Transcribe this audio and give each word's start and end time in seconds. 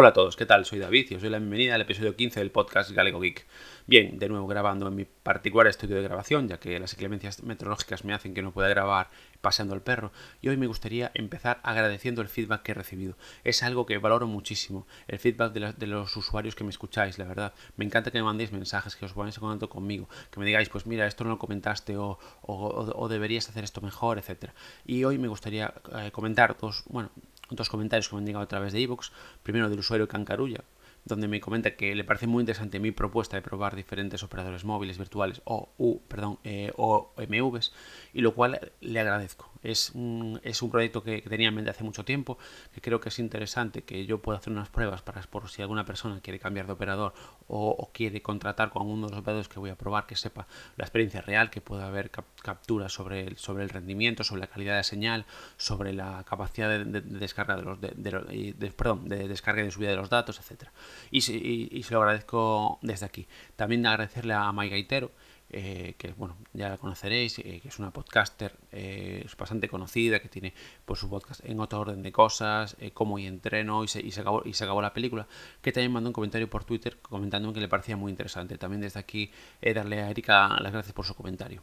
Hola 0.00 0.08
a 0.08 0.12
todos, 0.14 0.34
¿qué 0.34 0.46
tal? 0.46 0.64
Soy 0.64 0.78
David 0.78 1.08
y 1.10 1.16
os 1.16 1.20
doy 1.20 1.30
la 1.30 1.38
bienvenida 1.38 1.74
al 1.74 1.82
episodio 1.82 2.16
15 2.16 2.40
del 2.40 2.50
podcast 2.50 2.90
Galego 2.92 3.20
Geek. 3.20 3.46
Bien, 3.86 4.18
de 4.18 4.30
nuevo 4.30 4.46
grabando 4.46 4.88
en 4.88 4.94
mi 4.94 5.04
particular 5.04 5.66
estudio 5.66 5.96
de 5.96 6.02
grabación, 6.02 6.48
ya 6.48 6.58
que 6.58 6.80
las 6.80 6.94
inclemencias 6.94 7.42
meteorológicas 7.42 8.02
me 8.06 8.14
hacen 8.14 8.32
que 8.32 8.40
no 8.40 8.50
pueda 8.50 8.70
grabar 8.70 9.10
paseando 9.42 9.74
al 9.74 9.82
perro, 9.82 10.10
y 10.40 10.48
hoy 10.48 10.56
me 10.56 10.66
gustaría 10.66 11.10
empezar 11.12 11.60
agradeciendo 11.64 12.22
el 12.22 12.28
feedback 12.28 12.62
que 12.62 12.72
he 12.72 12.74
recibido. 12.74 13.18
Es 13.44 13.62
algo 13.62 13.84
que 13.84 13.98
valoro 13.98 14.26
muchísimo, 14.26 14.86
el 15.06 15.18
feedback 15.18 15.52
de, 15.52 15.86
los 15.86 16.16
usuarios 16.16 16.54
que 16.54 16.64
me 16.64 16.70
escucháis, 16.70 17.18
la 17.18 17.26
verdad. 17.26 17.52
Me 17.76 17.84
encanta 17.84 18.10
que 18.10 18.16
me 18.16 18.24
mandéis 18.24 18.52
mensajes, 18.52 18.96
que 18.96 19.04
os 19.04 19.12
ponéis 19.12 19.36
en 19.36 19.42
contacto 19.42 19.68
conmigo, 19.68 20.08
que 20.30 20.40
me 20.40 20.46
digáis, 20.46 20.70
pues 20.70 20.86
mira, 20.86 21.06
esto 21.06 21.24
no 21.24 21.30
lo 21.30 21.38
comentaste 21.38 21.98
o, 21.98 22.18
o, 22.40 23.08
deberías 23.10 23.50
hacer 23.50 23.64
esto 23.64 23.82
mejor, 23.82 24.16
etc. 24.16 24.52
Y 24.86 25.04
hoy 25.04 25.18
me 25.18 25.28
gustaría 25.28 25.74
eh, 25.94 26.10
comentar 26.10 26.56
dos, 26.58 26.84
bueno, 26.88 27.10
dos 27.50 27.68
comentarios 27.68 28.08
que 28.08 28.14
me 28.14 28.20
han 28.20 28.26
llegado 28.26 28.44
a 28.44 28.48
través 28.48 28.72
de 28.72 28.80
iVoox. 28.80 29.10
Primero 29.42 29.68
del 29.68 29.78
usuario 29.78 30.08
Cancarulla, 30.08 30.64
donde 31.04 31.28
me 31.28 31.40
comenta 31.40 31.76
que 31.76 31.94
le 31.94 32.04
parece 32.04 32.26
muy 32.26 32.42
interesante 32.42 32.80
mi 32.80 32.92
propuesta 32.92 33.36
de 33.36 33.42
probar 33.42 33.76
diferentes 33.76 34.22
operadores 34.22 34.64
móviles 34.64 34.98
virtuales 34.98 35.42
o, 35.44 35.70
U, 35.78 36.00
perdón, 36.08 36.38
eh, 36.44 36.72
o 36.76 37.12
MVs, 37.16 37.72
y 38.12 38.20
lo 38.20 38.34
cual 38.34 38.72
le 38.80 39.00
agradezco. 39.00 39.50
Es 39.62 39.90
un, 39.90 40.40
es 40.42 40.62
un 40.62 40.70
proyecto 40.70 41.02
que, 41.02 41.20
tenía 41.22 41.48
en 41.48 41.54
mente 41.54 41.70
hace 41.70 41.84
mucho 41.84 42.04
tiempo, 42.04 42.38
que 42.72 42.80
creo 42.80 43.00
que 43.00 43.10
es 43.10 43.18
interesante 43.18 43.82
que 43.82 44.06
yo 44.06 44.22
pueda 44.22 44.38
hacer 44.38 44.52
unas 44.52 44.68
pruebas 44.68 45.02
para 45.02 45.20
por 45.22 45.48
si 45.50 45.62
alguna 45.62 45.84
persona 45.84 46.20
quiere 46.20 46.38
cambiar 46.38 46.66
de 46.66 46.72
operador 46.72 47.12
o, 47.46 47.90
quiere 47.92 48.22
contratar 48.22 48.70
con 48.70 48.86
uno 48.86 49.06
de 49.06 49.12
los 49.12 49.20
operadores 49.20 49.48
que 49.48 49.58
voy 49.58 49.70
a 49.70 49.76
probar, 49.76 50.06
que 50.06 50.16
sepa 50.16 50.46
la 50.76 50.84
experiencia 50.84 51.20
real, 51.20 51.50
que 51.50 51.60
pueda 51.60 51.86
haber 51.86 52.10
capturas 52.10 52.92
sobre 52.92 53.26
el, 53.26 53.36
sobre 53.36 53.64
el 53.64 53.70
rendimiento, 53.70 54.24
sobre 54.24 54.40
la 54.40 54.46
calidad 54.46 54.76
de 54.76 54.84
señal, 54.84 55.26
sobre 55.56 55.92
la 55.92 56.24
capacidad 56.24 56.68
de, 56.68 57.00
descarga 57.00 57.56
de 57.56 57.62
los 57.62 57.80
de, 57.80 58.72
perdón, 58.76 59.08
de 59.08 59.28
descarga 59.28 59.62
y 59.62 59.64
de 59.64 59.70
subida 59.70 59.90
de 59.90 59.96
los 59.96 60.08
datos, 60.08 60.38
etcétera. 60.38 60.72
Y, 61.10 61.18
y, 61.18 61.82
se 61.82 61.94
lo 61.94 62.00
agradezco 62.00 62.78
desde 62.82 63.06
aquí. 63.06 63.26
También 63.56 63.86
agradecerle 63.86 64.34
a 64.34 64.52
Mike 64.52 64.70
Gaitero, 64.70 65.10
eh, 65.52 65.94
que 65.98 66.12
bueno, 66.12 66.36
ya 66.52 66.68
la 66.68 66.78
conoceréis, 66.78 67.40
eh, 67.40 67.58
que 67.60 67.68
es 67.68 67.78
una 67.80 67.90
podcaster 67.90 68.56
eh, 68.70 69.26
bastante 69.36 69.68
conocida, 69.68 70.20
que 70.20 70.28
tiene 70.28 70.54
por 70.84 70.96
su 70.96 71.10
podcast 71.10 71.44
en 71.44 71.58
otro 71.58 71.80
orden 71.80 72.02
de 72.02 72.12
cosas, 72.12 72.76
cómo 72.94 73.18
y 73.18 73.26
entreno 73.26 73.82
y 73.82 73.88
se, 73.88 74.00
y, 74.00 74.12
se 74.12 74.20
acabó, 74.20 74.42
y 74.44 74.54
se 74.54 74.62
acabó 74.62 74.80
la 74.80 74.94
película, 74.94 75.26
que 75.60 75.72
también 75.72 75.90
mandó 75.92 76.10
un 76.10 76.14
comentario 76.14 76.48
por 76.48 76.64
Twitter 76.64 76.98
comentando 77.02 77.52
que 77.52 77.60
le 77.60 77.68
parecía 77.68 77.96
muy 77.96 78.10
interesante. 78.10 78.58
También 78.58 78.80
desde 78.80 79.00
aquí 79.00 79.32
darle 79.60 80.00
a 80.00 80.10
Erika 80.10 80.56
las 80.60 80.72
gracias 80.72 80.92
por 80.92 81.04
su 81.04 81.14
comentario. 81.14 81.62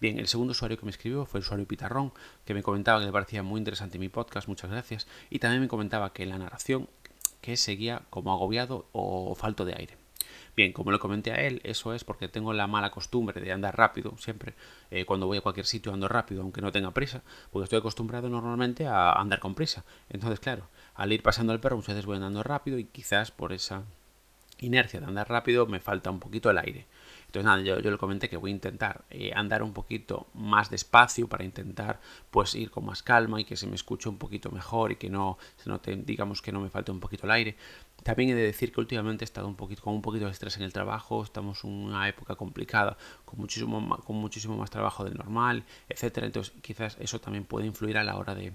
Bien, 0.00 0.18
el 0.18 0.26
segundo 0.26 0.52
usuario 0.52 0.78
que 0.78 0.84
me 0.84 0.90
escribió 0.90 1.24
fue 1.24 1.38
el 1.38 1.44
usuario 1.44 1.66
Pitarrón, 1.66 2.12
que 2.44 2.54
me 2.54 2.62
comentaba 2.62 2.98
que 2.98 3.06
le 3.06 3.12
parecía 3.12 3.42
muy 3.42 3.58
interesante 3.58 3.98
mi 3.98 4.08
podcast, 4.08 4.48
muchas 4.48 4.70
gracias, 4.70 5.06
y 5.30 5.38
también 5.38 5.60
me 5.60 5.68
comentaba 5.68 6.12
que 6.12 6.26
la 6.26 6.38
narración 6.38 6.88
que 7.40 7.56
seguía 7.56 8.02
como 8.10 8.32
agobiado 8.32 8.86
o 8.92 9.34
falto 9.34 9.64
de 9.64 9.74
aire. 9.76 10.00
Bien, 10.56 10.72
como 10.72 10.90
le 10.92 10.98
comenté 10.98 11.32
a 11.32 11.36
él, 11.36 11.60
eso 11.64 11.94
es 11.94 12.04
porque 12.04 12.28
tengo 12.28 12.52
la 12.52 12.66
mala 12.66 12.90
costumbre 12.90 13.40
de 13.40 13.52
andar 13.52 13.76
rápido, 13.76 14.16
siempre. 14.18 14.54
Eh, 14.90 15.04
cuando 15.04 15.26
voy 15.26 15.38
a 15.38 15.40
cualquier 15.40 15.66
sitio 15.66 15.92
ando 15.92 16.08
rápido, 16.08 16.42
aunque 16.42 16.60
no 16.60 16.72
tenga 16.72 16.90
prisa, 16.90 17.22
porque 17.50 17.64
estoy 17.64 17.78
acostumbrado 17.78 18.28
normalmente 18.28 18.86
a 18.86 19.12
andar 19.12 19.38
con 19.38 19.54
prisa. 19.54 19.84
Entonces, 20.08 20.40
claro, 20.40 20.68
al 20.94 21.12
ir 21.12 21.22
pasando 21.22 21.52
el 21.52 21.60
perro, 21.60 21.76
muchas 21.76 21.94
veces 21.94 22.06
voy 22.06 22.16
andando 22.16 22.42
rápido 22.42 22.78
y 22.78 22.84
quizás 22.84 23.30
por 23.30 23.52
esa 23.52 23.84
inercia 24.58 25.00
de 25.00 25.06
andar 25.06 25.28
rápido 25.28 25.66
me 25.66 25.80
falta 25.80 26.10
un 26.10 26.20
poquito 26.20 26.50
el 26.50 26.58
aire. 26.58 26.86
Entonces 27.30 27.46
nada, 27.46 27.62
yo, 27.62 27.76
le 27.76 27.96
comenté 27.96 28.28
que 28.28 28.36
voy 28.36 28.50
a 28.50 28.54
intentar 28.54 29.04
eh, 29.08 29.30
andar 29.36 29.62
un 29.62 29.72
poquito 29.72 30.26
más 30.34 30.68
despacio 30.68 31.28
para 31.28 31.44
intentar 31.44 32.00
pues 32.32 32.56
ir 32.56 32.72
con 32.72 32.84
más 32.84 33.04
calma 33.04 33.40
y 33.40 33.44
que 33.44 33.56
se 33.56 33.68
me 33.68 33.76
escuche 33.76 34.08
un 34.08 34.18
poquito 34.18 34.50
mejor 34.50 34.90
y 34.90 34.96
que 34.96 35.08
no 35.08 35.38
se 35.56 35.70
note, 35.70 35.94
digamos 35.94 36.42
que 36.42 36.50
no 36.50 36.60
me 36.60 36.70
falte 36.70 36.90
un 36.90 36.98
poquito 36.98 37.26
el 37.26 37.30
aire. 37.30 37.56
También 38.02 38.30
he 38.30 38.34
de 38.34 38.42
decir 38.42 38.72
que 38.72 38.80
últimamente 38.80 39.22
he 39.22 39.26
estado 39.26 39.46
un 39.46 39.54
poquito, 39.54 39.80
con 39.82 39.94
un 39.94 40.02
poquito 40.02 40.24
de 40.24 40.32
estrés 40.32 40.56
en 40.56 40.64
el 40.64 40.72
trabajo, 40.72 41.22
estamos 41.22 41.62
en 41.62 41.70
una 41.70 42.08
época 42.08 42.34
complicada, 42.34 42.96
con 43.24 43.38
muchísimo, 43.38 43.80
más, 43.80 44.00
con 44.00 44.16
muchísimo 44.16 44.56
más 44.56 44.70
trabajo 44.70 45.04
del 45.04 45.14
normal, 45.14 45.64
etcétera. 45.88 46.26
Entonces 46.26 46.52
quizás 46.62 46.96
eso 46.98 47.20
también 47.20 47.44
puede 47.44 47.66
influir 47.66 47.96
a 47.96 48.02
la 48.02 48.16
hora 48.16 48.34
de 48.34 48.54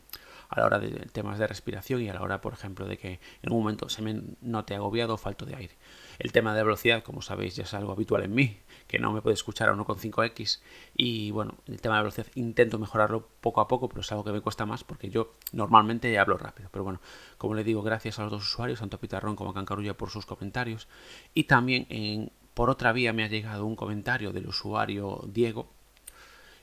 a 0.49 0.59
la 0.59 0.65
hora 0.65 0.79
de 0.79 0.89
temas 1.11 1.39
de 1.39 1.47
respiración 1.47 2.01
y 2.01 2.09
a 2.09 2.13
la 2.13 2.21
hora, 2.21 2.41
por 2.41 2.53
ejemplo, 2.53 2.85
de 2.85 2.97
que 2.97 3.19
en 3.41 3.51
un 3.51 3.59
momento 3.59 3.89
se 3.89 4.01
me 4.01 4.21
note 4.41 4.75
agobiado 4.75 5.13
o 5.13 5.17
falto 5.17 5.45
de 5.45 5.55
aire. 5.55 5.75
El 6.19 6.31
tema 6.31 6.53
de 6.53 6.63
velocidad, 6.63 7.03
como 7.03 7.21
sabéis, 7.21 7.55
ya 7.55 7.63
es 7.63 7.73
algo 7.73 7.91
habitual 7.91 8.23
en 8.23 8.33
mí, 8.33 8.57
que 8.87 8.99
no 8.99 9.11
me 9.11 9.21
puede 9.21 9.33
escuchar 9.33 9.69
a 9.69 9.73
1,5x. 9.73 10.61
Y 10.95 11.31
bueno, 11.31 11.55
el 11.67 11.81
tema 11.81 11.95
de 11.95 12.03
velocidad 12.03 12.27
intento 12.35 12.79
mejorarlo 12.79 13.27
poco 13.41 13.61
a 13.61 13.67
poco, 13.67 13.89
pero 13.89 14.01
es 14.01 14.11
algo 14.11 14.23
que 14.23 14.31
me 14.31 14.41
cuesta 14.41 14.65
más 14.65 14.83
porque 14.83 15.09
yo 15.09 15.33
normalmente 15.51 16.17
hablo 16.19 16.37
rápido. 16.37 16.69
Pero 16.71 16.83
bueno, 16.83 17.01
como 17.37 17.53
le 17.53 17.63
digo, 17.63 17.81
gracias 17.81 18.19
a 18.19 18.23
los 18.23 18.31
dos 18.31 18.43
usuarios, 18.43 18.79
tanto 18.79 18.97
a 18.97 18.99
Pitarrón 18.99 19.35
como 19.35 19.51
a 19.51 19.53
Cancarulla, 19.53 19.95
por 19.95 20.09
sus 20.09 20.25
comentarios. 20.25 20.87
Y 21.33 21.45
también 21.45 21.87
en, 21.89 22.31
por 22.53 22.69
otra 22.69 22.91
vía 22.93 23.13
me 23.13 23.23
ha 23.23 23.27
llegado 23.27 23.65
un 23.65 23.75
comentario 23.75 24.31
del 24.31 24.47
usuario 24.47 25.23
Diego. 25.27 25.67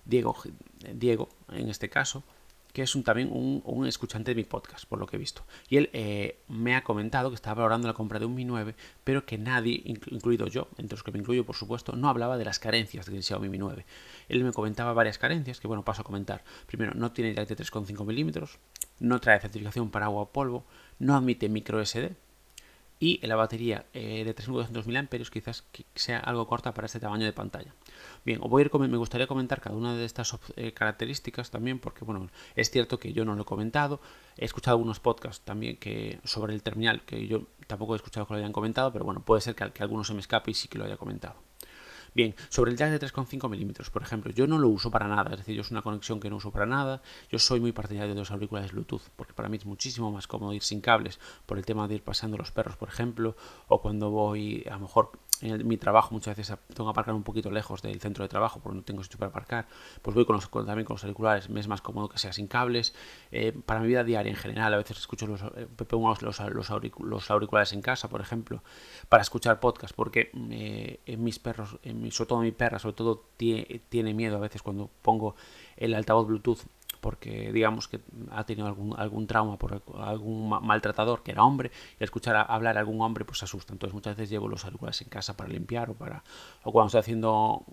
Diego, 0.05 0.37
Diego, 0.95 1.29
en 1.51 1.69
este 1.69 1.89
caso, 1.89 2.25
que 2.73 2.83
es 2.83 2.95
un, 2.95 3.03
también 3.03 3.31
un, 3.33 3.87
escuchante 3.87 4.31
de 4.31 4.35
mi 4.35 4.45
podcast, 4.45 4.87
por 4.87 4.99
lo 4.99 5.07
que 5.07 5.17
he 5.17 5.19
visto. 5.19 5.43
Y 5.69 5.77
él 5.77 5.91
eh, 5.93 6.41
me 6.49 6.75
ha 6.75 6.83
comentado 6.83 7.29
que 7.31 7.35
estaba 7.35 7.57
valorando 7.57 7.87
la 7.87 7.95
compra 7.95 8.19
de 8.19 8.25
un 8.25 8.35
Mi 8.35 8.45
9, 8.45 8.75
pero 9.05 9.27
que 9.27 9.39
nadie, 9.39 9.83
incluido 9.85 10.47
yo, 10.47 10.69
entre 10.79 10.97
los 10.97 11.03
que 11.03 11.13
me 11.13 11.19
incluyo 11.19 11.45
por 11.45 11.57
supuesto, 11.57 11.95
no 11.97 12.09
hablaba 12.09 12.39
de 12.39 12.45
las 12.45 12.59
carencias 12.59 13.07
del 13.07 13.23
Xiaomi 13.23 13.49
Mi 13.49 13.59
9. 13.59 13.85
Él 14.29 14.45
me 14.45 14.53
comentaba 14.53 14.93
varias 14.93 15.19
carencias, 15.19 15.61
que 15.61 15.69
bueno, 15.69 15.85
paso 15.85 16.03
a 16.03 16.05
comentar. 16.05 16.45
Primero, 16.67 16.95
no 16.95 17.13
tiene 17.13 17.35
de 17.35 17.47
3,5 17.47 18.07
milímetros, 18.07 18.59
no 19.01 19.21
trae 19.21 19.41
certificación 19.41 19.91
para 19.91 20.07
agua 20.07 20.23
o 20.23 20.33
polvo, 20.33 20.65
no 20.99 21.15
admite 21.15 21.49
micro 21.49 21.85
SD, 21.85 22.15
y 23.03 23.19
la 23.27 23.35
batería 23.35 23.85
eh, 23.95 24.23
de 24.25 24.33
3200 24.33 24.87
mAh 24.87 25.09
quizás 25.29 25.65
sea 25.97 26.21
algo 26.21 26.47
corta 26.47 26.73
para 26.73 26.87
este 26.87 27.01
tamaño 27.01 27.25
de 27.25 27.33
pantalla. 27.33 27.75
Bien, 28.25 28.39
voy 28.39 28.63
a 28.63 28.67
ir, 28.67 28.79
me 28.79 28.97
gustaría 28.97 29.27
comentar 29.27 29.61
cada 29.61 29.75
una 29.75 29.97
de 29.97 30.05
estas 30.05 30.39
eh, 30.55 30.73
características 30.73 31.51
también 31.51 31.81
porque 31.81 32.05
bueno, 32.05 32.29
es 32.55 32.71
cierto 32.71 33.01
que 33.01 33.13
yo 33.13 33.25
no 33.25 33.35
lo 33.35 33.43
he 33.43 33.45
comentado, 33.45 34.01
he 34.37 34.45
escuchado 34.45 34.77
algunos 34.77 35.01
podcasts 35.01 35.45
también 35.45 35.79
que 35.79 36.21
sobre 36.23 36.55
el 36.55 36.63
terminal 36.63 37.03
que 37.05 37.27
yo 37.27 37.49
tampoco 37.67 37.95
he 37.95 37.97
escuchado 37.97 38.25
que 38.25 38.35
lo 38.35 38.39
hayan 38.39 38.53
comentado, 38.53 38.93
pero 38.93 39.05
bueno, 39.05 39.25
puede 39.25 39.41
ser 39.41 39.57
que, 39.57 39.73
que 39.73 39.83
alguno 39.83 40.05
se 40.05 40.15
me 40.15 40.21
escape 40.21 40.53
y 40.53 40.55
sí 40.55 40.69
que 40.69 40.79
lo 40.79 40.85
haya 40.85 40.97
comentado. 40.97 41.35
Bien, 42.15 42.35
sobre 42.51 42.71
el 42.71 42.77
jack 42.77 42.91
de 42.91 43.01
3,5 43.01 43.49
milímetros, 43.49 43.89
por 43.91 44.03
ejemplo, 44.03 44.31
yo 44.33 44.47
no 44.47 44.59
lo 44.59 44.69
uso 44.69 44.91
para 44.91 45.09
nada, 45.09 45.31
es 45.33 45.39
decir, 45.39 45.55
yo 45.55 45.63
es 45.63 45.71
una 45.71 45.81
conexión 45.81 46.21
que 46.21 46.29
no 46.29 46.37
uso 46.37 46.51
para 46.51 46.67
nada. 46.67 47.01
Yo 47.31 47.39
soy 47.39 47.61
muy 47.61 47.73
partidario 47.73 48.15
de 48.15 48.21
los 48.21 48.31
auriculares 48.31 48.73
Bluetooth, 48.73 49.09
porque 49.17 49.33
para 49.33 49.49
mí 49.49 49.57
es 49.57 49.65
muchísimo 49.65 50.13
más 50.13 50.27
cómodo 50.27 50.53
ir 50.53 50.63
sin 50.63 50.81
cables, 50.81 51.19
por 51.47 51.57
el 51.57 51.65
tema 51.65 51.89
de 51.89 51.95
ir 51.95 52.03
pasando 52.03 52.37
los 52.37 52.51
perros, 52.51 52.77
por 52.77 52.89
ejemplo, 52.89 53.35
o 53.69 53.81
cuando 53.81 54.11
voy 54.11 54.65
a 54.69 54.75
lo 54.75 54.81
mejor 54.81 55.13
en 55.43 55.67
mi 55.67 55.77
trabajo 55.77 56.15
muchas 56.15 56.37
veces 56.37 56.57
tengo 56.69 56.89
que 56.89 56.91
aparcar 56.91 57.15
un 57.15 57.25
poquito 57.25 57.51
lejos 57.51 57.83
del 57.83 58.01
centro 58.01 58.25
de 58.25 58.29
trabajo 58.29 58.61
porque 58.61 58.77
no 58.77 58.83
tengo 58.83 59.03
sitio 59.03 59.19
para 59.19 59.31
aparcar, 59.31 59.67
pues 60.01 60.15
voy 60.15 60.25
con 60.25 60.37
los, 60.37 60.49
también 60.49 60.85
con 60.85 60.95
los 60.95 61.05
auriculares, 61.05 61.51
me 61.51 61.61
es 61.61 61.69
más 61.69 61.81
cómodo 61.81 62.09
que 62.09 62.19
sea 62.19 62.33
sin 62.33 62.47
cables. 62.47 62.95
Eh, 63.31 63.53
para 63.67 63.81
mi 63.81 63.89
vida 63.89 64.05
diaria 64.05 64.31
en 64.31 64.37
general, 64.37 64.73
a 64.73 64.77
veces 64.77 64.99
escucho 64.99 65.27
los, 65.27 65.43
eh, 65.43 65.67
los, 67.01 67.31
auriculares 67.31 67.73
en 67.73 67.83
casa, 67.83 68.09
por 68.09 68.21
ejemplo, 68.21 68.63
para 69.09 69.23
escuchar 69.23 69.59
podcast, 69.59 69.95
porque 69.95 70.31
eh, 70.35 71.17
mis 71.19 71.39
perros, 71.39 71.77
en 71.83 72.02
sobre 72.11 72.29
todo 72.29 72.41
mi 72.41 72.53
perra, 72.53 72.79
sobre 72.79 72.95
todo 72.95 73.25
tiene, 73.37 74.15
miedo 74.15 74.37
a 74.37 74.41
veces 74.41 74.63
cuando 74.63 74.91
pongo 75.03 75.35
el 75.77 75.95
altavoz 75.95 76.27
Bluetooth 76.27 76.61
porque 77.01 77.51
digamos 77.53 77.89
que 77.89 78.01
ha 78.31 78.45
tenido 78.45 78.69
algún, 78.69 78.95
algún 78.97 79.27
trauma 79.27 79.59
por 79.59 79.83
algún 79.99 80.49
maltratador 80.49 81.25
que 81.25 81.33
era 81.33 81.43
hombre 81.43 81.73
y 81.99 82.05
escuchar 82.05 82.47
hablar 82.49 82.77
a 82.77 82.81
algún 82.81 83.01
hombre 83.01 83.25
pues 83.25 83.43
asusta. 83.43 83.73
Entonces 83.73 83.93
muchas 83.93 84.17
veces 84.17 84.31
llevo 84.31 84.47
los 84.47 84.65
auriculares 84.65 85.03
en 85.03 85.09
casa 85.09 85.37
para 85.37 85.51
limpiar 85.51 85.91
o 85.91 85.95
para 85.95 86.23
o 86.63 86.71
cuando 86.71 86.87
estoy 86.87 87.01
haciendo 87.01 87.65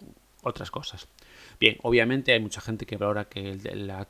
otras 0.44 0.72
cosas. 0.72 1.08
Bien, 1.60 1.78
obviamente 1.84 2.32
hay 2.32 2.40
mucha 2.40 2.62
gente 2.62 2.86
que 2.86 2.96
valora 2.96 3.26
que 3.26 3.58
la, 3.74 4.06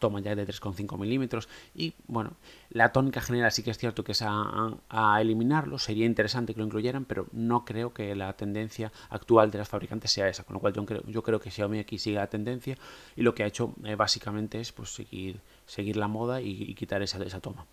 toma 0.00 0.20
ya 0.20 0.32
es 0.32 0.36
de 0.36 0.46
3,5 0.46 0.98
milímetros 0.98 1.48
y 1.74 1.94
bueno, 2.06 2.32
la 2.70 2.92
tónica 2.92 3.20
general 3.20 3.52
sí 3.52 3.62
que 3.62 3.70
es 3.70 3.78
cierto 3.78 4.02
que 4.02 4.12
es 4.12 4.22
a, 4.22 5.20
eliminarlo, 5.20 5.78
sería 5.78 6.06
interesante 6.06 6.54
que 6.54 6.60
lo 6.60 6.66
incluyeran, 6.66 7.04
pero 7.04 7.26
no 7.32 7.64
creo 7.64 7.94
que 7.94 8.14
la 8.16 8.32
tendencia 8.36 8.90
actual 9.10 9.50
de 9.50 9.58
las 9.58 9.68
fabricantes 9.68 10.10
sea 10.10 10.28
esa, 10.28 10.42
con 10.42 10.54
lo 10.54 10.60
cual 10.60 10.72
yo 10.72 10.84
creo, 10.84 11.02
yo 11.06 11.22
creo 11.22 11.40
que 11.40 11.50
Xiaomi 11.50 11.78
aquí 11.78 11.98
sigue 11.98 12.16
la 12.16 12.28
tendencia 12.28 12.76
y 13.14 13.22
lo 13.22 13.34
que 13.34 13.44
ha 13.44 13.46
hecho 13.46 13.74
eh, 13.84 13.94
básicamente 13.94 14.60
es 14.60 14.72
pues 14.72 14.90
seguir, 14.90 15.40
seguir 15.66 15.96
la 15.96 16.08
moda 16.08 16.40
y, 16.40 16.74
quitar 16.74 17.02
esa, 17.02 17.22
esa 17.22 17.40
toma. 17.40 17.66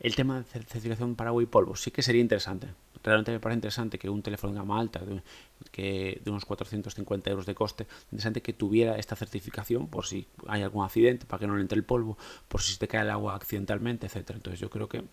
El 0.00 0.16
tema 0.16 0.38
de 0.38 0.44
certificación 0.44 1.14
para 1.14 1.28
agua 1.28 1.42
y 1.42 1.46
polvo 1.46 1.76
sí 1.76 1.90
que 1.90 2.02
sería 2.02 2.22
interesante. 2.22 2.68
Realmente 3.02 3.32
me 3.32 3.40
parece 3.40 3.56
interesante 3.56 3.98
que 3.98 4.08
un 4.08 4.22
teléfono 4.22 4.54
de 4.54 4.58
gama 4.58 4.80
alta, 4.80 5.00
de, 5.00 5.22
que, 5.70 6.20
de 6.24 6.30
unos 6.30 6.46
450 6.46 7.30
euros 7.30 7.44
de 7.44 7.54
coste, 7.54 7.86
interesante 8.06 8.40
que 8.40 8.54
tuviera 8.54 8.96
esta 8.96 9.14
certificación 9.14 9.88
por 9.88 10.06
si 10.06 10.26
hay 10.46 10.62
algún 10.62 10.84
accidente, 10.84 11.26
para 11.26 11.40
que 11.40 11.46
no 11.46 11.54
le 11.54 11.62
entre 11.62 11.76
el 11.76 11.84
polvo, 11.84 12.16
por 12.48 12.62
si 12.62 12.72
se 12.72 12.78
te 12.78 12.88
cae 12.88 13.02
el 13.02 13.10
agua 13.10 13.34
accidentalmente, 13.36 14.06
etcétera. 14.06 14.38
Entonces 14.38 14.58
yo 14.58 14.70
creo 14.70 14.88
que 14.88 15.04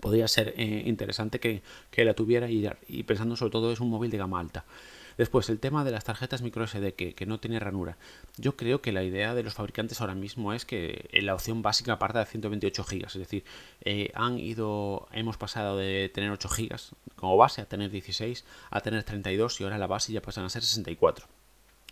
podría 0.00 0.28
ser 0.28 0.54
eh, 0.56 0.82
interesante 0.86 1.40
que, 1.40 1.62
la 2.04 2.14
tuviera 2.14 2.50
y, 2.50 3.02
pensando 3.04 3.36
sobre 3.36 3.52
todo 3.52 3.72
es 3.72 3.80
un 3.80 3.88
móvil 3.88 4.10
de 4.10 4.18
gama 4.18 4.40
alta. 4.40 4.64
Después, 5.18 5.48
el 5.48 5.60
tema 5.60 5.84
de 5.84 5.90
las 5.90 6.04
tarjetas 6.04 6.42
microSD 6.42 6.92
que, 6.94 7.14
que 7.14 7.26
no 7.26 7.40
tiene 7.40 7.58
ranura. 7.60 7.98
Yo 8.36 8.56
creo 8.56 8.80
que 8.80 8.92
la 8.92 9.02
idea 9.02 9.34
de 9.34 9.42
los 9.42 9.54
fabricantes 9.54 10.00
ahora 10.00 10.14
mismo 10.14 10.52
es 10.52 10.64
que 10.64 11.08
la 11.12 11.34
opción 11.34 11.62
básica 11.62 11.98
parta 11.98 12.20
de 12.20 12.26
128 12.26 12.84
GB. 12.84 13.06
Es 13.06 13.14
decir, 13.14 13.44
eh, 13.82 14.10
han 14.14 14.38
ido, 14.38 15.08
hemos 15.12 15.36
pasado 15.36 15.76
de 15.76 16.10
tener 16.12 16.30
8 16.30 16.48
GB 16.48 16.76
como 17.16 17.36
base 17.36 17.60
a 17.60 17.66
tener 17.66 17.90
16, 17.90 18.44
a 18.70 18.80
tener 18.80 19.04
32 19.04 19.60
y 19.60 19.64
ahora 19.64 19.78
la 19.78 19.86
base 19.86 20.12
ya 20.12 20.22
pasan 20.22 20.44
a 20.44 20.48
ser 20.48 20.62
64. 20.62 21.26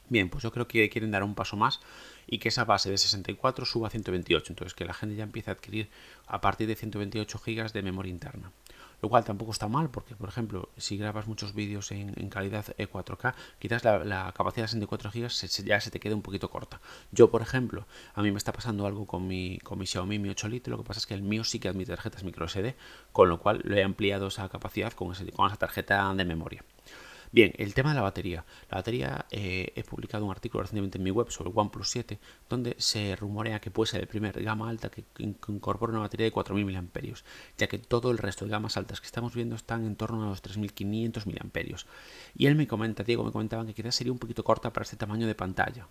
Bien, 0.09 0.29
pues 0.29 0.43
yo 0.43 0.51
creo 0.51 0.67
que 0.67 0.91
quieren 0.91 1.13
dar 1.13 1.23
un 1.23 1.37
paso 1.37 1.57
más 1.57 1.81
y 2.27 2.39
que 2.39 2.49
esa 2.49 2.65
base 2.65 2.91
de 2.91 2.99
64 2.99 3.65
suba 3.65 3.87
a 3.87 3.91
128. 3.91 4.53
Entonces 4.53 4.75
que 4.75 4.85
la 4.85 4.93
gente 4.93 5.15
ya 5.15 5.23
empiece 5.23 5.51
a 5.51 5.55
adquirir 5.55 5.89
a 6.27 6.41
partir 6.41 6.67
de 6.67 6.75
128 6.75 7.39
GB 7.39 7.73
de 7.73 7.83
memoria 7.83 8.11
interna. 8.11 8.51
Lo 9.03 9.09
cual 9.09 9.25
tampoco 9.25 9.53
está 9.53 9.69
mal 9.69 9.91
porque, 9.91 10.15
por 10.15 10.29
ejemplo, 10.29 10.69
si 10.77 10.97
grabas 10.97 11.27
muchos 11.27 11.55
vídeos 11.55 11.91
en, 11.93 12.13
calidad 12.29 12.67
4K, 12.77 13.35
quizás 13.59 13.85
la, 13.85 14.33
capacidad 14.37 14.65
de 14.65 14.69
64 14.69 15.11
GB 15.11 15.29
ya 15.65 15.81
se 15.81 15.91
te 15.91 16.01
quede 16.01 16.15
un 16.15 16.23
poquito 16.23 16.51
corta. 16.51 16.81
Yo, 17.13 17.31
por 17.31 17.43
ejemplo, 17.43 17.87
a 18.15 18.23
mí 18.23 18.31
me 18.31 18.39
está 18.39 18.53
pasando 18.53 18.87
algo 18.87 19.07
con 19.07 19.27
mi, 19.27 19.59
con 19.59 19.79
mi 19.79 19.87
Xiaomi 19.87 20.19
Mi 20.19 20.29
8 20.31 20.49
Lite, 20.49 20.71
lo 20.71 20.79
que 20.79 20.85
pasa 20.85 20.99
es 20.99 21.07
que 21.07 21.15
el 21.15 21.23
mío 21.23 21.45
sí 21.45 21.59
que 21.59 21.69
admite 21.69 21.93
tarjetas 21.93 22.25
micro 22.25 22.47
SD, 22.47 22.75
con 23.13 23.29
lo 23.29 23.41
cual 23.41 23.61
lo 23.65 23.77
he 23.77 23.83
ampliado 23.83 24.27
esa 24.29 24.49
capacidad 24.49 24.93
con 24.93 25.13
esa 25.13 25.25
tarjeta 25.57 26.13
de 26.15 26.25
memoria. 26.25 26.65
Bien, 27.33 27.53
el 27.59 27.75
tema 27.75 27.91
de 27.91 27.95
la 27.95 28.03
batería. 28.03 28.45
La 28.69 28.79
batería, 28.79 29.27
eh, 29.31 29.73
he 29.77 29.85
publicado 29.85 30.25
un 30.25 30.33
artículo 30.33 30.63
recientemente 30.63 30.99
en 30.99 31.05
mi 31.05 31.13
web 31.13 31.31
sobre 31.31 31.53
OnePlus 31.55 31.89
7, 31.89 32.19
donde 32.49 32.75
se 32.79 33.15
rumorea 33.15 33.61
que 33.61 33.71
puede 33.71 33.91
ser 33.91 34.01
el 34.01 34.09
primer 34.09 34.43
gama 34.43 34.69
alta 34.69 34.91
que, 34.91 35.05
incorpora 35.19 35.93
una 35.93 36.01
batería 36.01 36.27
de 36.27 36.33
4.000 36.33 36.65
mAh, 36.65 37.15
ya 37.57 37.69
que 37.69 37.79
todo 37.79 38.11
el 38.11 38.19
resto 38.19 38.45
de 38.45 38.51
gamas 38.51 38.77
altas 38.77 39.01
que 39.01 39.07
estamos 39.07 39.35
viendo 39.35 39.55
están 39.55 39.87
en 39.87 39.95
torno 39.95 40.25
a 40.25 40.29
los 40.31 40.43
3.500 40.43 41.27
mAh. 41.27 41.85
Y 42.35 42.47
él 42.47 42.57
me 42.57 42.67
comenta, 42.67 43.05
Diego, 43.05 43.23
me 43.23 43.31
comentaban 43.31 43.67
que 43.67 43.75
quizás 43.75 43.95
sería 43.95 44.13
un 44.13 44.19
poquito 44.19 44.43
corta 44.43 44.73
para 44.73 44.83
este 44.83 44.97
tamaño 44.97 45.29
de 45.29 45.37
pantalla. 45.37 45.87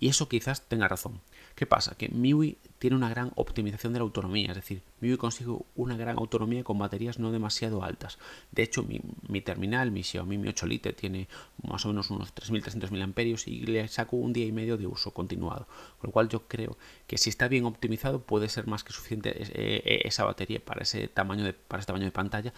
Y 0.00 0.08
eso 0.08 0.28
quizás 0.28 0.62
tenga 0.62 0.88
razón. 0.88 1.20
¿Qué 1.54 1.66
pasa? 1.66 1.94
Que 1.94 2.08
MIUI 2.08 2.56
tiene 2.78 2.96
una 2.96 3.10
gran 3.10 3.32
optimización 3.36 3.92
de 3.92 3.98
la 3.98 4.04
autonomía, 4.04 4.48
es 4.48 4.56
decir, 4.56 4.82
MIUI 5.00 5.18
consigue 5.18 5.54
una 5.76 5.94
gran 5.94 6.16
autonomía 6.16 6.64
con 6.64 6.78
baterías 6.78 7.18
no 7.18 7.30
demasiado 7.32 7.84
altas. 7.84 8.18
De 8.50 8.62
hecho, 8.62 8.82
mi, 8.82 9.40
terminal, 9.42 9.90
mi 9.90 10.02
Xiaomi 10.02 10.38
Mi 10.38 10.48
8 10.48 10.66
Lite, 10.66 10.94
tiene 10.94 11.28
más 11.62 11.84
o 11.84 11.88
menos 11.88 12.08
unos 12.10 12.34
3.300 12.34 12.90
mAh 12.90 13.22
y 13.46 13.66
le 13.66 13.86
saco 13.88 14.16
un 14.16 14.32
día 14.32 14.46
y 14.46 14.52
medio 14.52 14.78
de 14.78 14.86
uso 14.86 15.12
continuado. 15.12 15.66
Con 15.98 16.08
lo 16.08 16.12
cual 16.12 16.30
yo 16.30 16.48
creo 16.48 16.78
que 17.06 17.18
si 17.18 17.28
está 17.28 17.48
bien 17.48 17.66
optimizado 17.66 18.22
puede 18.22 18.48
ser 18.48 18.66
más 18.66 18.82
que 18.82 18.94
suficiente 18.94 19.34
eh, 19.36 20.00
esa 20.04 20.24
batería 20.24 20.64
para 20.64 20.82
ese 20.82 21.08
tamaño 21.08 21.44
de, 21.44 21.52
para 21.52 21.80
ese 21.80 21.88
tamaño 21.88 22.06
de 22.06 22.12
pantalla 22.12 22.54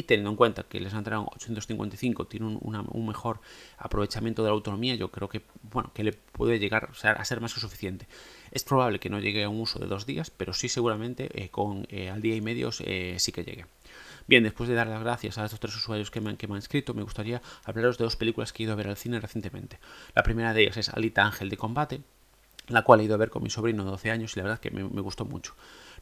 teniendo 0.00 0.30
en 0.30 0.36
cuenta 0.36 0.62
que 0.62 0.78
el 0.78 0.88
Snapdragon 0.88 1.26
855 1.34 2.26
tiene 2.26 2.46
un, 2.46 3.06
mejor 3.06 3.40
aprovechamiento 3.76 4.42
de 4.42 4.48
la 4.48 4.54
autonomía, 4.54 4.94
yo 4.94 5.10
creo 5.10 5.28
que, 5.28 5.42
bueno, 5.70 5.92
que 5.92 6.02
le 6.02 6.14
puede 6.14 6.58
llegar 6.58 6.90
a 7.02 7.24
ser 7.26 7.40
más 7.42 7.52
que 7.52 7.60
suficiente. 7.60 8.08
Es 8.50 8.64
probable 8.64 8.98
que 8.98 9.10
no 9.10 9.20
llegue 9.20 9.44
a 9.44 9.50
un 9.50 9.60
uso 9.60 9.78
de 9.78 9.86
dos 9.86 10.06
días, 10.06 10.30
pero 10.30 10.54
sí 10.54 10.70
seguramente 10.70 11.28
eh, 11.34 11.50
con 11.50 11.86
eh, 11.90 12.08
al 12.08 12.22
día 12.22 12.34
y 12.34 12.40
medio 12.40 12.70
eh, 12.80 13.16
sí 13.18 13.32
que 13.32 13.44
llegue. 13.44 13.66
Bien, 14.26 14.42
después 14.44 14.68
de 14.68 14.74
dar 14.74 14.86
las 14.86 15.02
gracias 15.02 15.36
a 15.36 15.44
estos 15.44 15.60
tres 15.60 15.76
usuarios 15.76 16.10
que 16.10 16.22
me, 16.22 16.30
han, 16.30 16.36
que 16.38 16.46
me 16.46 16.54
han 16.54 16.60
escrito, 16.60 16.94
me 16.94 17.02
gustaría 17.02 17.42
hablaros 17.64 17.98
de 17.98 18.04
dos 18.04 18.16
películas 18.16 18.54
que 18.54 18.62
he 18.62 18.64
ido 18.64 18.72
a 18.72 18.76
ver 18.76 18.88
al 18.88 18.96
cine 18.96 19.20
recientemente. 19.20 19.78
La 20.14 20.22
primera 20.22 20.54
de 20.54 20.62
ellas 20.62 20.78
es 20.78 20.88
Alita 20.88 21.26
Ángel 21.26 21.50
de 21.50 21.58
Combate, 21.58 22.00
la 22.68 22.82
cual 22.82 23.00
he 23.00 23.04
ido 23.04 23.14
a 23.14 23.18
ver 23.18 23.28
con 23.28 23.42
mi 23.42 23.50
sobrino 23.50 23.84
de 23.84 23.90
12 23.90 24.10
años 24.10 24.34
y 24.34 24.40
la 24.40 24.44
verdad 24.44 24.60
que 24.60 24.70
me 24.70 25.00
gustó 25.02 25.26
mucho. 25.26 25.54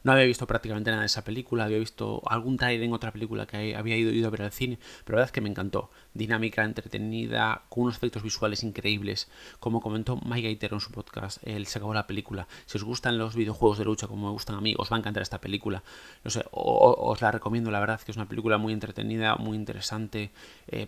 No 0.03 0.13
había 0.13 0.25
visto 0.25 0.47
prácticamente 0.47 0.89
nada 0.89 1.01
de 1.01 1.07
esa 1.07 1.23
película, 1.23 1.65
había 1.65 1.77
visto 1.77 2.23
algún 2.25 2.57
trailer 2.57 2.83
en 2.83 2.93
otra 2.93 3.11
película 3.11 3.45
que 3.45 3.75
había 3.75 3.95
ido, 3.97 4.27
a 4.27 4.31
ver 4.31 4.41
al 4.41 4.51
cine, 4.51 4.79
pero 5.05 5.15
la 5.15 5.21
verdad 5.21 5.27
es 5.27 5.31
que 5.31 5.41
me 5.41 5.49
encantó. 5.49 5.91
Dinámica, 6.13 6.63
entretenida, 6.63 7.63
con 7.69 7.83
unos 7.83 7.97
efectos 7.97 8.23
visuales 8.23 8.63
increíbles. 8.63 9.29
Como 9.59 9.79
comentó 9.79 10.19
Mike 10.25 10.47
Gaiter 10.47 10.73
en 10.73 10.79
su 10.79 10.91
podcast, 10.91 11.45
él 11.47 11.67
se 11.67 11.77
acabó 11.77 11.93
la 11.93 12.07
película. 12.07 12.47
Si 12.65 12.77
os 12.77 12.83
gustan 12.83 13.19
los 13.19 13.35
videojuegos 13.35 13.77
de 13.77 13.85
lucha 13.85 14.07
como 14.07 14.27
me 14.27 14.33
gustan 14.33 14.55
a 14.55 14.61
mí, 14.61 14.73
os 14.77 14.91
va 14.91 14.95
a 14.95 14.99
encantar 14.99 15.21
esta 15.21 15.39
película. 15.39 15.83
No 16.23 16.31
sé, 16.31 16.43
os 16.51 17.21
la 17.21 17.31
recomiendo, 17.31 17.69
la 17.69 17.79
verdad, 17.79 18.01
que 18.01 18.11
es 18.11 18.17
una 18.17 18.27
película 18.27 18.57
muy 18.57 18.73
entretenida, 18.73 19.35
muy 19.35 19.55
interesante, 19.55 20.31
eh, 20.67 20.87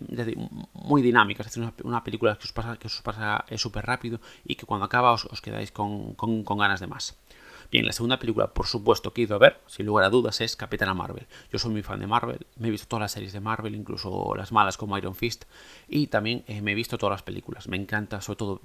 muy 0.73 1.03
dinámica. 1.03 1.43
Es 1.43 1.53
decir, 1.53 1.71
una, 1.83 2.03
película 2.03 2.35
que 2.37 2.45
os 2.45 2.51
pasa, 2.51 2.77
que 2.77 2.87
os 2.87 3.01
pasa 3.01 3.45
súper 3.57 3.85
rápido 3.85 4.19
y 4.43 4.55
que 4.55 4.65
cuando 4.65 4.85
acaba 4.85 5.11
os, 5.11 5.41
quedáis 5.41 5.71
con 5.71 6.15
ganas 6.57 6.79
de 6.79 6.87
más. 6.87 7.15
Bien, 7.73 7.87
la 7.87 7.91
segunda 7.91 8.19
película, 8.19 8.53
por 8.53 8.67
supuesto, 8.67 9.13
que 9.13 9.21
he 9.21 9.23
ido 9.23 9.35
a 9.35 9.39
ver, 9.39 9.59
sin 9.65 9.87
lugar 9.87 10.05
a 10.05 10.11
dudas, 10.11 10.41
es 10.41 10.55
Capitana 10.55 10.93
Marvel. 10.93 11.25
Yo 11.51 11.57
soy 11.57 11.71
muy 11.71 11.81
fan 11.81 11.99
de 11.99 12.05
Marvel, 12.05 12.45
me 12.57 12.67
he 12.67 12.69
visto 12.69 12.87
todas 12.87 13.01
las 13.01 13.11
series 13.13 13.33
de 13.33 13.39
Marvel, 13.39 13.73
incluso 13.73 14.35
las 14.35 14.51
malas 14.51 14.77
como 14.77 14.95
Iron 14.95 15.15
Fist, 15.15 15.45
y 15.87 16.05
también 16.05 16.43
eh, 16.45 16.61
me 16.61 16.73
he 16.73 16.75
visto 16.75 16.99
todas 16.99 17.13
las 17.13 17.23
películas. 17.23 17.67
Me 17.67 17.75
encanta, 17.75 18.21
sobre 18.21 18.37
todo, 18.37 18.61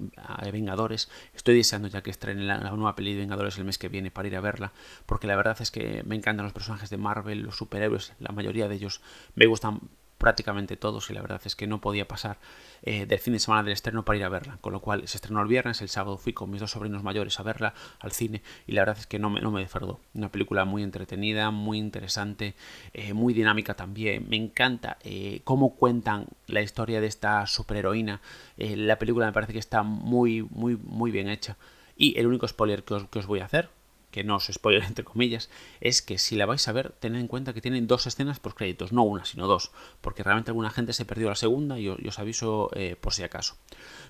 Vengadores. 0.53 1.09
Estoy 1.33 1.55
deseando 1.55 1.87
ya 1.87 2.03
que 2.03 2.11
estrene 2.11 2.43
la, 2.43 2.59
la, 2.59 2.69
nueva 2.69 2.95
peli 2.95 3.13
de 3.15 3.21
Vengadores 3.21 3.57
el 3.57 3.65
mes 3.65 3.79
que 3.79 3.89
viene 3.89 4.11
para 4.11 4.27
ir 4.27 4.35
a 4.35 4.41
verla, 4.41 4.73
porque 5.07 5.25
la 5.25 5.35
verdad 5.35 5.57
es 5.59 5.71
que 5.71 6.03
me 6.03 6.15
encantan 6.15 6.43
los 6.43 6.53
personajes 6.53 6.91
de 6.91 6.97
Marvel, 6.97 7.41
los 7.41 7.57
superhéroes, 7.57 8.13
la 8.19 8.31
mayoría 8.31 8.67
de 8.67 8.75
ellos 8.75 9.01
me 9.33 9.47
gustan 9.47 9.79
prácticamente 10.19 10.77
todos 10.77 11.09
y 11.09 11.13
la 11.13 11.21
verdad 11.21 11.41
es 11.45 11.55
que 11.55 11.65
no 11.65 11.81
podía 11.81 12.07
pasar 12.07 12.37
eh, 12.83 13.07
del 13.07 13.17
fin 13.19 13.33
de 13.33 13.39
semana 13.39 13.63
del 13.63 13.73
estreno 13.73 14.05
para 14.05 14.17
ir 14.17 14.23
a 14.25 14.29
verla, 14.29 14.57
con 14.61 14.73
lo 14.73 14.81
cual 14.81 15.07
se 15.07 15.17
estrenó 15.17 15.41
el 15.41 15.47
viernes, 15.47 15.81
el 15.81 15.89
sábado 15.89 16.17
fui 16.17 16.33
con 16.33 16.51
mis 16.51 16.59
dos 16.59 16.71
sobrinos 16.71 17.01
mayores 17.01 17.39
a 17.39 17.43
verla 17.43 17.73
al 17.99 18.11
cine 18.11 18.43
y 18.67 18.73
la 18.73 18.81
verdad 18.81 18.97
es 18.99 19.07
que 19.07 19.17
no 19.17 19.31
me, 19.31 19.41
no 19.41 19.49
me. 19.49 19.67
Una 20.13 20.31
película 20.31 20.65
muy 20.65 20.83
entretenida, 20.83 21.51
muy 21.51 21.77
interesante, 21.77 22.55
eh, 22.93 23.13
muy 23.13 23.33
dinámica 23.33 23.75
también. 23.75 24.27
Me 24.27 24.35
encanta 24.35 24.97
eh, 25.03 25.41
cómo 25.43 25.75
cuentan 25.75 26.25
la 26.47 26.61
historia 26.61 26.99
de 26.99 27.07
esta 27.07 27.45
superheroína. 27.47 28.21
la 28.57 28.97
película 28.97 29.27
me 29.27 29.31
parece 29.31 29.53
que 29.53 29.59
está 29.59 29.83
muy, 29.83 30.41
muy, 30.49 30.75
muy 30.75 31.11
bien 31.11 31.29
hecha. 31.29 31.57
Y 31.95 32.17
el 32.19 32.27
único 32.27 32.47
spoiler 32.47 32.83
que 32.83 32.93
os 32.93 33.27
voy 33.27 33.39
a 33.39 33.45
hacer, 33.45 33.69
que 34.11 34.23
no 34.23 34.35
os 34.35 34.47
spoiler 34.51 34.83
entre 34.87 35.03
comillas, 35.03 35.49
es 35.81 36.01
que 36.01 36.17
si 36.17 36.35
la 36.35 36.45
vais 36.45 36.67
a 36.67 36.71
ver, 36.71 36.91
tened 36.99 37.19
en 37.19 37.27
cuenta 37.27 37.53
que 37.53 37.61
tienen 37.61 37.87
dos 37.87 38.07
escenas 38.07 38.39
por 38.39 38.55
créditos, 38.55 38.91
no 38.91 39.03
una, 39.03 39.25
sino 39.25 39.47
dos, 39.47 39.71
porque 40.01 40.23
realmente 40.23 40.51
alguna 40.51 40.69
gente 40.69 40.93
se 40.93 41.05
perdió 41.05 41.29
la 41.29 41.35
segunda 41.35 41.79
y 41.79 41.89
os, 41.89 42.19
aviso 42.19 42.69
eh, 42.73 42.95
por 42.99 43.13
si 43.13 43.23
acaso. 43.23 43.55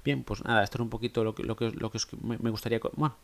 Bien, 0.03 0.23
pues 0.23 0.43
nada, 0.43 0.63
esto 0.63 0.77
es 0.77 0.81
un 0.81 0.89
poquito 0.89 1.23
lo 1.23 1.35
que, 1.35 1.43
lo 1.43 1.55
que, 1.55 1.71
lo 1.71 1.91
que 1.91 1.99
me 2.21 2.49
gustaría 2.49 2.79
bueno, 2.93 3.15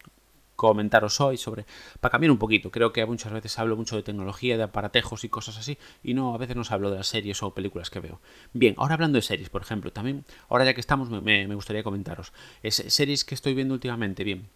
comentaros 0.55 1.19
hoy 1.21 1.37
sobre, 1.37 1.65
para 1.99 2.11
cambiar 2.11 2.31
un 2.31 2.37
poquito, 2.37 2.71
creo 2.71 2.93
que 2.93 3.05
muchas 3.05 3.31
veces 3.31 3.57
hablo 3.59 3.75
mucho 3.75 3.95
de 3.95 4.03
tecnología, 4.03 4.57
de 4.57 4.63
aparatejos 4.63 5.23
y 5.23 5.29
cosas 5.29 5.57
así, 5.57 5.77
y 6.03 6.13
no, 6.13 6.33
a 6.33 6.37
veces 6.37 6.55
no 6.55 6.61
os 6.61 6.71
hablo 6.71 6.89
de 6.89 6.97
las 6.97 7.07
series 7.07 7.43
o 7.43 7.53
películas 7.53 7.89
que 7.89 7.99
veo. 7.99 8.19
Bien, 8.53 8.73
ahora 8.77 8.95
hablando 8.95 9.17
de 9.17 9.21
series, 9.21 9.49
por 9.49 9.61
ejemplo, 9.61 9.91
también, 9.91 10.25
ahora 10.49 10.65
ya 10.65 10.73
que 10.73 10.81
estamos, 10.81 11.09
me, 11.09 11.47
me 11.47 11.55
gustaría 11.55 11.83
comentaros, 11.83 12.33
es, 12.63 12.75
series 12.87 13.25
que 13.25 13.35
estoy 13.35 13.53
viendo 13.53 13.73
últimamente, 13.73 14.23
bien, 14.23 14.47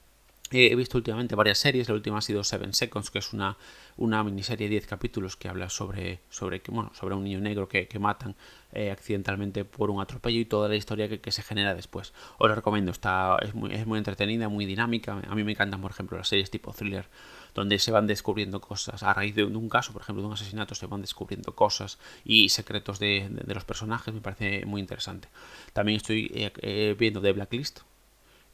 He 0.51 0.75
visto 0.75 0.97
últimamente 0.97 1.35
varias 1.35 1.59
series, 1.59 1.87
la 1.89 1.93
última 1.93 2.17
ha 2.17 2.21
sido 2.21 2.43
Seven 2.43 2.73
Seconds, 2.73 3.11
que 3.11 3.19
es 3.19 3.33
una, 3.33 3.55
una 3.97 4.23
miniserie 4.23 4.67
de 4.67 4.71
10 4.71 4.87
capítulos 4.87 5.35
que 5.35 5.47
habla 5.47 5.69
sobre, 5.69 6.21
sobre, 6.29 6.61
bueno, 6.69 6.91
sobre 6.95 7.13
un 7.13 7.23
niño 7.23 7.39
negro 7.39 7.67
que, 7.67 7.87
que 7.87 7.99
matan 7.99 8.35
eh, 8.71 8.89
accidentalmente 8.89 9.63
por 9.63 9.91
un 9.91 10.01
atropello 10.01 10.39
y 10.39 10.45
toda 10.45 10.67
la 10.67 10.75
historia 10.75 11.07
que, 11.07 11.21
que, 11.21 11.31
se 11.31 11.43
genera 11.43 11.75
después. 11.75 12.13
Os 12.39 12.49
la 12.49 12.55
recomiendo, 12.55 12.91
está, 12.91 13.37
es, 13.43 13.53
muy, 13.53 13.73
es 13.73 13.85
muy 13.85 13.99
entretenida, 13.99 14.49
muy 14.49 14.65
dinámica. 14.65 15.21
A 15.27 15.35
mí 15.35 15.43
me 15.43 15.51
encantan, 15.51 15.81
por 15.81 15.91
ejemplo, 15.91 16.17
las 16.17 16.27
series 16.27 16.49
tipo 16.49 16.73
thriller, 16.73 17.05
donde 17.53 17.77
se 17.77 17.91
van 17.91 18.07
descubriendo 18.07 18.59
cosas. 18.59 19.03
A 19.03 19.13
raíz 19.13 19.35
de, 19.35 19.43
un 19.43 19.69
caso, 19.69 19.93
por 19.93 20.01
ejemplo, 20.01 20.23
de 20.23 20.27
un 20.29 20.33
asesinato, 20.33 20.73
se 20.73 20.87
van 20.87 21.01
descubriendo 21.01 21.53
cosas 21.53 21.99
y 22.25 22.49
secretos 22.49 22.97
de, 22.97 23.27
de, 23.29 23.53
los 23.53 23.65
personajes, 23.65 24.13
me 24.13 24.21
parece 24.21 24.65
muy 24.65 24.81
interesante. 24.81 25.27
También 25.73 25.97
estoy 25.97 26.31
eh, 26.33 26.51
eh, 26.61 26.95
viendo 26.97 27.21
The 27.21 27.33
Blacklist, 27.33 27.81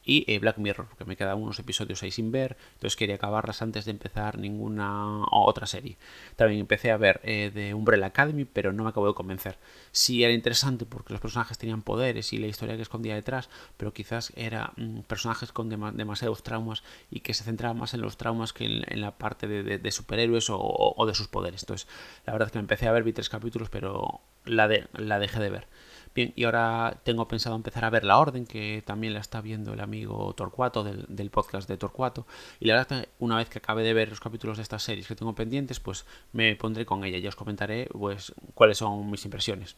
y 0.06 0.24
eh, 0.32 0.38
Black 0.38 0.58
Mirror, 0.58 0.86
porque 0.86 1.04
me 1.04 1.16
quedan 1.16 1.42
unos 1.42 1.58
episodios 1.58 2.02
ahí 2.02 2.12
sin 2.12 2.30
ver, 2.30 2.56
entonces 2.74 2.96
quería 2.96 3.16
acabarlas 3.16 3.60
antes 3.60 3.84
de 3.84 3.90
empezar 3.90 4.38
ninguna 4.38 5.24
otra 5.32 5.66
serie. 5.66 5.98
También 6.36 6.60
empecé 6.60 6.92
a 6.92 6.96
ver 6.96 7.20
eh, 7.24 7.50
de 7.52 7.74
Umbrella 7.74 8.06
Academy, 8.06 8.44
pero 8.44 8.72
no 8.72 8.84
me 8.84 8.90
acabo 8.90 9.08
de 9.08 9.14
convencer. 9.14 9.58
Sí 9.90 10.22
era 10.22 10.32
interesante 10.32 10.86
porque 10.86 11.12
los 11.12 11.20
personajes 11.20 11.58
tenían 11.58 11.82
poderes 11.82 12.32
y 12.32 12.38
la 12.38 12.46
historia 12.46 12.76
que 12.76 12.82
escondía 12.82 13.16
detrás, 13.16 13.50
pero 13.76 13.92
quizás 13.92 14.32
eran 14.36 14.70
mm, 14.76 15.00
personajes 15.00 15.50
con 15.50 15.68
demasiados 15.68 16.44
traumas 16.44 16.84
y 17.10 17.20
que 17.20 17.34
se 17.34 17.42
centraban 17.42 17.76
más 17.76 17.92
en 17.92 18.00
los 18.00 18.16
traumas 18.16 18.52
que 18.52 18.64
en, 18.64 19.00
la 19.00 19.18
parte 19.18 19.48
de, 19.48 19.90
superhéroes 19.90 20.46
o, 20.50 21.04
de 21.06 21.14
sus 21.14 21.26
poderes. 21.26 21.64
Entonces, 21.64 21.88
la 22.24 22.32
verdad 22.32 22.46
es 22.46 22.52
que 22.52 22.58
me 22.58 22.62
empecé 22.62 22.86
a 22.86 22.92
ver, 22.92 23.02
vi 23.02 23.12
tres 23.12 23.28
capítulos, 23.28 23.70
pero 23.70 24.20
la, 24.44 24.68
de, 24.68 24.86
la 24.94 25.18
dejé 25.18 25.40
de 25.40 25.50
ver. 25.50 25.66
Bien, 26.14 26.32
y 26.34 26.44
ahora 26.44 26.98
tengo 27.04 27.28
pensado 27.28 27.56
empezar 27.56 27.84
a 27.84 27.90
ver 27.90 28.04
La 28.04 28.18
Orden, 28.18 28.46
que 28.46 28.82
también 28.86 29.12
la 29.12 29.20
está 29.20 29.40
viendo 29.40 29.74
el 29.74 29.80
amigo 29.80 30.32
Torcuato 30.34 30.82
del, 30.82 31.30
podcast 31.30 31.68
de 31.68 31.76
Torcuato. 31.76 32.26
Y 32.58 32.66
la 32.66 32.74
verdad, 32.74 33.06
una 33.18 33.36
vez 33.36 33.48
que 33.48 33.58
acabe 33.58 33.82
de 33.82 33.92
ver 33.92 34.08
los 34.08 34.20
capítulos 34.20 34.56
de 34.56 34.62
estas 34.62 34.82
series 34.82 35.06
que 35.06 35.14
tengo 35.14 35.34
pendientes, 35.34 35.80
pues 35.80 36.06
me 36.32 36.56
pondré 36.56 36.86
con 36.86 37.04
ella 37.04 37.18
y 37.18 37.26
os 37.26 37.36
comentaré 37.36 37.88
pues 37.92 38.32
cuáles 38.54 38.78
son 38.78 39.10
mis 39.10 39.24
impresiones. 39.24 39.76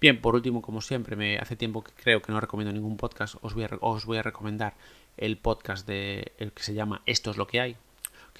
Bien, 0.00 0.20
por 0.20 0.34
último, 0.34 0.62
como 0.62 0.80
siempre, 0.80 1.16
me 1.16 1.38
hace 1.38 1.56
tiempo 1.56 1.84
que 1.84 1.92
creo 1.92 2.20
que 2.20 2.32
no 2.32 2.40
recomiendo 2.40 2.72
ningún 2.72 2.96
podcast, 2.96 3.36
os 3.40 3.54
voy 3.54 3.64
a, 3.64 3.70
os 3.80 4.04
voy 4.04 4.18
a 4.18 4.22
recomendar 4.22 4.74
el 5.16 5.38
podcast 5.38 5.86
de 5.86 6.32
el 6.38 6.52
que 6.52 6.62
se 6.62 6.74
llama 6.74 7.02
Esto 7.06 7.30
es 7.30 7.36
lo 7.36 7.46
que 7.46 7.60
hay, 7.60 7.76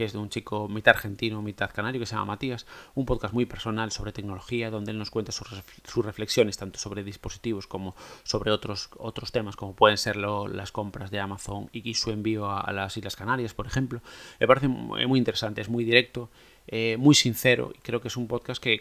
que 0.03 0.07
es 0.07 0.13
de 0.15 0.19
un 0.19 0.31
chico 0.31 0.67
mitad 0.67 0.97
argentino, 0.97 1.43
mitad 1.43 1.71
canario, 1.71 2.01
que 2.01 2.07
se 2.07 2.17
llama 2.17 2.33
Matías, 2.33 2.67
un 2.97 3.07
podcast 3.07 3.33
muy 3.33 3.47
personal 3.47 3.93
sobre 3.93 4.11
tecnología, 4.11 4.69
donde 4.69 4.91
él 4.91 4.99
nos 4.99 5.11
cuenta 5.11 5.31
sus, 5.31 5.49
reflexiones 6.05 6.57
tanto 6.57 6.81
sobre 6.81 7.05
dispositivos 7.05 7.69
como 7.69 7.95
sobre 8.25 8.51
otros, 8.51 8.91
otros 8.99 9.31
temas, 9.31 9.55
como 9.55 9.77
pueden 9.77 9.97
ser 9.99 10.17
las 10.17 10.73
compras 10.73 11.13
de 11.13 11.21
Amazon 11.21 11.71
y 11.73 11.95
su 11.95 12.11
envío 12.11 12.47
a, 12.47 12.63
a 12.63 12.73
las 12.73 12.97
Islas 12.97 13.15
Canarias, 13.15 13.55
por 13.55 13.69
ejemplo. 13.69 14.01
Me 14.41 14.49
parece 14.49 14.67
muy 14.67 15.19
interesante, 15.21 15.61
es 15.61 15.69
muy 15.69 15.85
directo 15.85 16.31
eh, 16.67 16.97
muy 16.99 17.15
sincero 17.15 17.73
creo 17.83 18.01
que 18.01 18.09
es 18.09 18.17
un 18.17 18.29
podcast 18.29 18.63
que, 18.63 18.79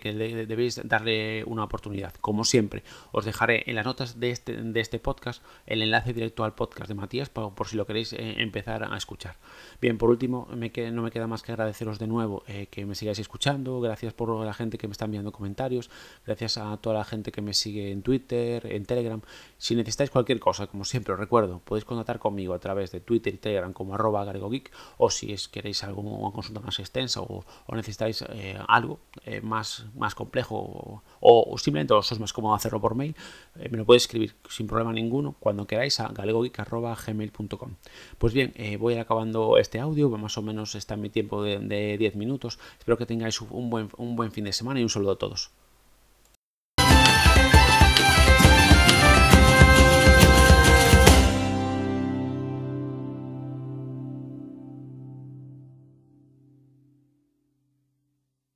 debéis 0.47 0.81
darle 0.83 1.43
una 1.45 1.63
oportunidad. 1.63 2.13
Como 2.15 2.43
siempre, 2.43 2.83
os 3.11 3.25
dejaré 3.25 3.63
en 3.67 3.75
las 3.75 3.85
notas 3.85 4.19
de 4.19 4.31
este, 4.31 4.55
de 4.55 4.79
este 4.79 5.00
podcast 5.00 5.43
el 5.65 5.81
enlace 5.81 6.13
directo 6.13 6.43
al 6.43 6.53
podcast 6.53 6.88
de 6.88 6.95
Matías 6.95 7.29
por, 7.29 7.53
por 7.53 7.67
si 7.67 7.75
lo 7.75 7.85
queréis 7.85 8.13
eh, 8.13 8.35
empezar 8.38 8.83
a 8.83 8.97
escuchar. 8.97 9.35
Bien, 9.81 9.97
por 9.97 10.09
último, 10.09 10.47
me 10.55 10.71
no 10.91 11.01
me 11.01 11.11
queda 11.11 11.27
más 11.27 11.43
que 11.43 11.51
agradeceros 11.51 12.00
de 12.00 12.07
nuevo 12.07 12.43
eh, 12.47 12.67
que 12.69 12.85
me 12.85 12.95
sigáis 12.95 13.19
escuchando, 13.19 13.79
gracias 13.81 14.13
por 14.13 14.45
la 14.45 14.53
gente 14.53 14.77
que 14.77 14.88
me 14.88 14.93
está 14.93 15.05
enviando 15.05 15.31
comentarios, 15.31 15.89
gracias 16.25 16.57
a 16.57 16.77
toda 16.77 17.00
la 17.00 17.03
gente 17.03 17.31
que 17.31 17.41
me 17.41 17.53
sigue 17.53 17.91
en 17.91 18.01
Twitter, 18.01 18.65
en 18.71 18.85
Telegram. 18.85 19.21
Si 19.57 19.75
necesitáis 19.75 20.09
cualquier 20.09 20.39
cosa, 20.39 20.67
como 20.67 20.85
siempre 20.85 21.13
os 21.13 21.19
recuerdo, 21.19 21.59
podéis 21.59 21.85
contactar 21.85 22.19
conmigo 22.19 22.53
a 22.53 22.59
través 22.59 22.91
de 22.91 23.00
Twitter 23.00 23.33
y 23.33 23.38
Telegram 23.38 23.73
como 23.73 23.95
arroba 23.95 24.31
geek 24.31 24.71
o 24.97 25.09
si 25.09 25.33
es, 25.33 25.47
queréis 25.47 25.83
alguna 25.83 26.31
consulta 26.31 26.59
más 26.59 26.79
extensa 26.79 27.21
o 27.21 27.43
o 27.71 27.75
necesitáis 27.75 28.21
eh, 28.29 28.59
algo 28.67 28.99
eh, 29.25 29.39
más, 29.41 29.85
más 29.95 30.13
complejo 30.13 31.01
o, 31.21 31.57
simplemente 31.57 31.93
os 31.93 32.11
es 32.11 32.19
más 32.19 32.33
cómodo 32.33 32.53
hacerlo 32.53 32.81
por 32.81 32.95
mail, 32.95 33.15
eh, 33.55 33.69
me 33.69 33.77
lo 33.77 33.85
podéis 33.85 34.03
escribir 34.03 34.35
sin 34.49 34.67
problema 34.67 34.91
ninguno 34.91 35.35
cuando 35.39 35.65
queráis 35.65 36.01
a 36.01 36.09
galegogeek.gmail.com. 36.09 37.71
Pues 38.17 38.33
bien, 38.33 38.53
voy 38.79 38.95
acabando 38.95 39.57
este 39.57 39.79
audio, 39.79 40.09
más 40.09 40.37
o 40.37 40.41
menos 40.41 40.75
está 40.75 40.97
mi 40.97 41.09
tiempo 41.09 41.41
de, 41.43 41.59
de 41.59 41.97
10 41.97 42.15
minutos. 42.15 42.59
Espero 42.77 42.97
que 42.97 43.05
tengáis 43.05 43.39
un 43.41 43.69
buen, 43.69 43.89
un 43.97 44.17
buen 44.17 44.31
fin 44.31 44.43
de 44.43 44.53
semana 44.53 44.81
y 44.81 44.83
un 44.83 44.89
saludo 44.89 45.11
a 45.11 45.17
todos. 45.17 45.51